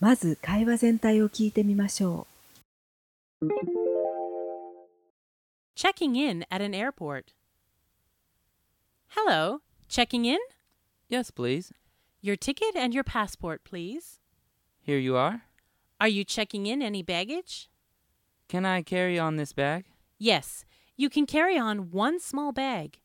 [0.00, 2.26] まず会話全体を聞いてみましょ
[5.76, 7.32] Checking in at an airport.
[9.08, 10.38] Hello, checking in?
[11.08, 11.72] Yes, please.
[12.20, 14.18] Your ticket and your passport, please.
[14.82, 15.42] Here you are.
[15.98, 17.70] Are you checking in any baggage?
[18.48, 19.86] Can I carry on this bag?
[20.18, 22.98] Yes, you can carry on one small bag.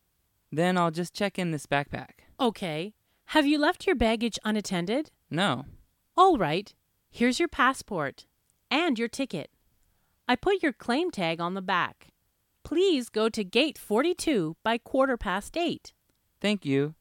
[0.51, 2.25] Then I'll just check in this backpack.
[2.39, 2.93] Okay.
[3.30, 5.12] Have you left your baggage unattended?
[5.30, 5.64] No.
[6.16, 6.74] All right.
[7.12, 8.26] Here's your passport
[8.72, 9.52] and your ticket.
[10.26, 12.08] I put your claim tag on the back.
[12.64, 15.92] Please go to gate 42 by quarter past 8.
[16.40, 16.96] Thank you.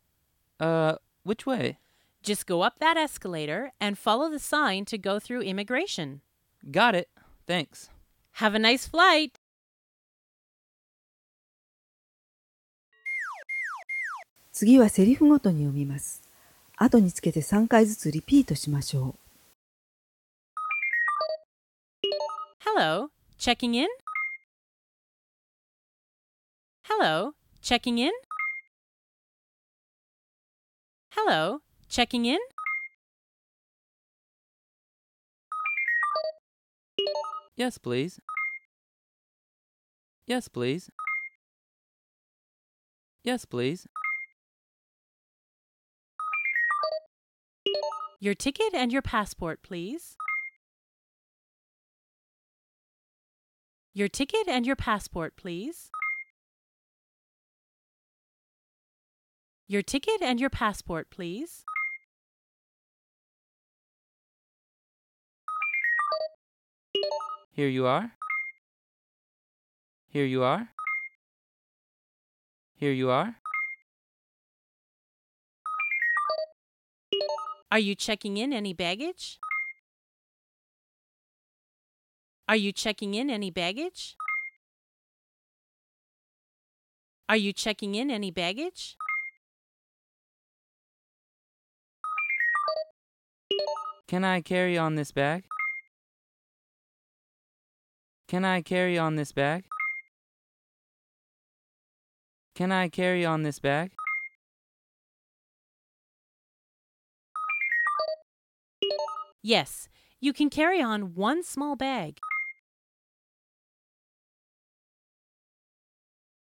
[0.59, 1.79] Uh, which way?
[2.21, 6.21] Just go up that escalator and follow the sign to go through immigration.
[6.69, 7.09] Got it.
[7.47, 7.89] Thanks.
[8.33, 9.39] Have a nice flight.
[14.59, 16.21] 次はセリフごとに読みます。
[16.75, 19.19] 後につけて3回ずつリピートしましょう。
[22.65, 23.87] Hello, checking in?
[26.83, 28.11] Hello, checking in?
[31.11, 32.39] Hello, checking in?
[37.55, 38.19] Yes, please.
[40.27, 40.91] Yes, please.
[43.23, 43.87] Yes, please.
[48.21, 50.17] Your ticket and your passport, please.
[53.93, 55.89] Your ticket and your passport, please.
[59.67, 61.63] Your ticket and your passport, please.
[67.51, 68.11] Here you are.
[70.09, 70.69] Here you are.
[72.73, 73.35] Here you are.
[77.71, 79.37] Are you checking in any baggage?
[82.47, 84.15] Are you checking in any baggage?
[87.29, 88.97] Are you checking in any baggage?
[94.07, 95.43] Can I carry on this bag?
[98.27, 99.65] Can I carry on this bag?
[102.55, 103.91] Can I carry on this bag?
[109.41, 109.87] Yes,
[110.19, 112.19] you can carry on one small bag.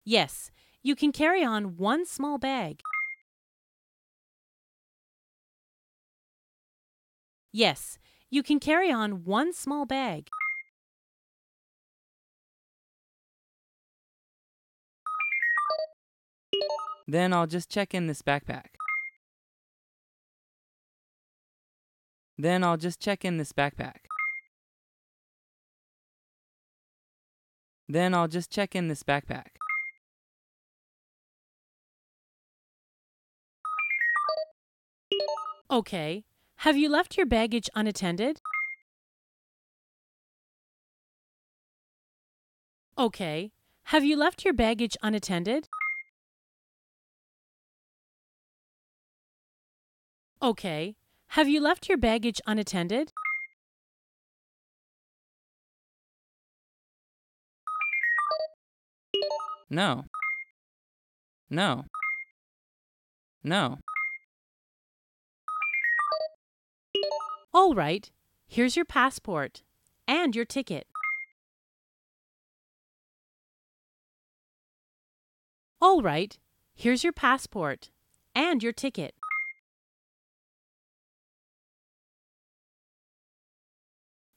[0.04, 0.50] Yes,
[0.82, 2.82] you can carry on one small bag.
[7.52, 10.28] Yes, you can carry on one small bag.
[17.06, 18.76] Then I'll just check in this backpack.
[22.36, 24.06] Then I'll just check in this backpack.
[27.88, 29.56] Then I'll just check in this backpack.
[35.70, 36.24] Okay.
[36.56, 38.40] Have you left your baggage unattended?
[42.96, 43.52] Okay.
[43.84, 45.68] Have you left your baggage unattended?
[50.42, 50.96] Okay.
[51.34, 53.12] Have you left your baggage unattended?
[59.68, 60.04] No.
[61.50, 61.86] No.
[63.42, 63.78] No.
[67.52, 68.08] All right.
[68.46, 69.64] Here's your passport
[70.06, 70.86] and your ticket.
[75.80, 76.38] All right.
[76.76, 77.90] Here's your passport
[78.36, 79.16] and your ticket.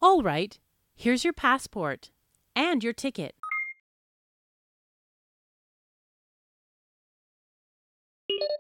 [0.02, 0.58] All right.
[0.96, 2.12] Here's your passport
[2.56, 3.35] and your ticket.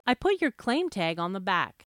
[0.05, 1.83] I put your claim tag on the back.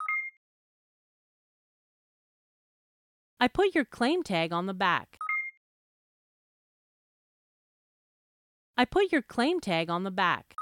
[3.40, 5.16] I put your claim tag on the back.
[8.76, 10.54] I put your claim tag on the back.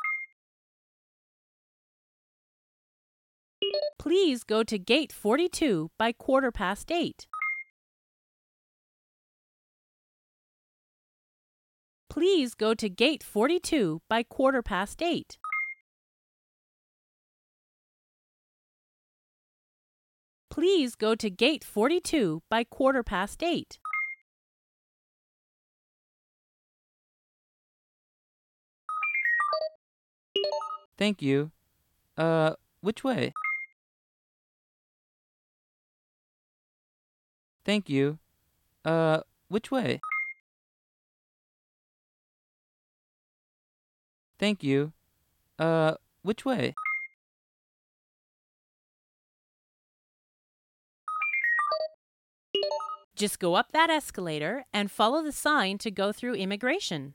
[3.98, 7.26] Please go to gate 42 by quarter past 8.
[12.18, 15.38] please go to gate 42 by quarter past 8.
[20.50, 23.78] Please go to gate 42 by quarter past 8.
[30.96, 31.52] Thank you.
[32.16, 33.32] Uh, which way?
[37.64, 38.18] Thank you.
[38.84, 40.00] Uh, which way?
[44.38, 44.92] Thank you.
[45.58, 46.74] Uh, which way?
[53.16, 57.14] Just go up that escalator and follow the sign to go through immigration.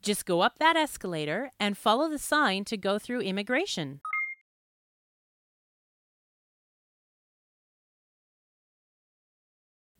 [0.00, 4.00] Just go up that escalator and follow the sign to go through immigration.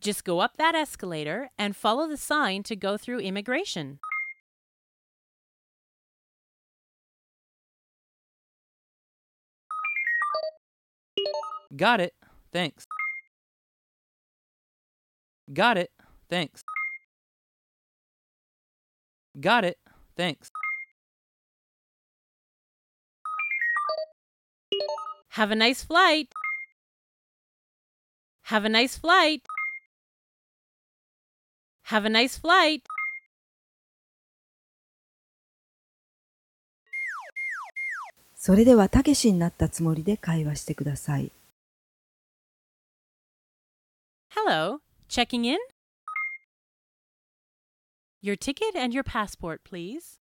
[0.01, 3.99] Just go up that escalator and follow the sign to go through immigration.
[11.75, 12.13] Got it.
[12.51, 12.85] Thanks.
[15.53, 15.91] Got it.
[16.29, 16.63] Thanks.
[19.39, 19.77] Got it.
[20.17, 20.49] Thanks.
[25.29, 26.29] Have a nice flight.
[28.43, 29.45] Have a nice flight.
[31.91, 32.83] Have a nice flight.
[38.33, 41.33] それではたけしになったつもりで会話してください。
[44.29, 44.79] Hello,
[45.09, 45.57] checking in?
[48.23, 50.17] Your ticket and your passport, please.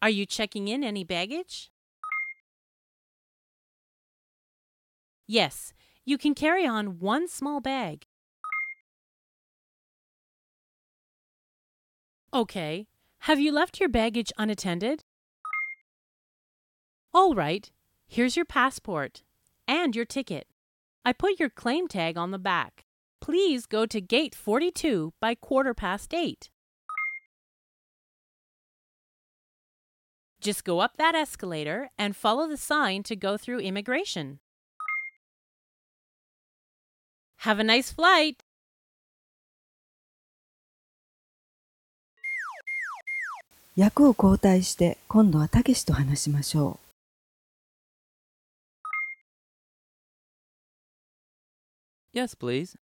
[0.00, 1.70] Are you checking in any baggage?
[5.28, 5.74] Yes,
[6.06, 8.06] you can carry on one small bag.
[12.36, 12.86] Okay,
[13.20, 15.04] have you left your baggage unattended?
[17.14, 17.70] All right,
[18.06, 19.22] here's your passport
[19.66, 20.46] and your ticket.
[21.02, 22.84] I put your claim tag on the back.
[23.22, 26.50] Please go to gate 42 by quarter past 8.
[30.38, 34.40] Just go up that escalator and follow the sign to go through immigration.
[37.38, 38.42] Have a nice flight.
[43.76, 46.80] 役を交代して今度はたけしと話しましょ
[52.14, 52.74] う Yes, please.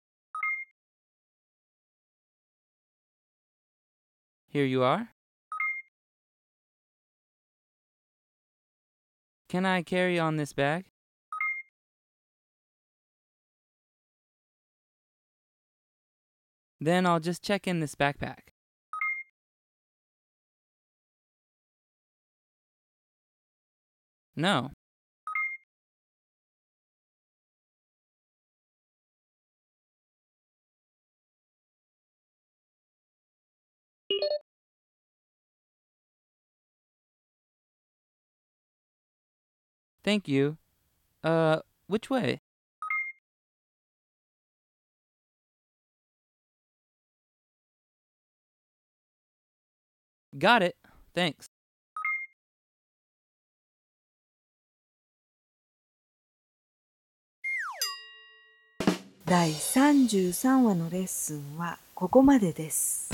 [4.52, 5.08] Here you are.
[9.48, 10.84] Can I carry on this bag?
[16.78, 18.51] Then I'll just check in this backpack.
[24.36, 24.70] No.
[40.04, 40.58] Thank you.
[41.24, 42.40] Uh, which way?
[50.38, 50.76] Got it.
[51.14, 51.48] Thanks.
[59.32, 63.11] 第33話のレッスンはここまでです。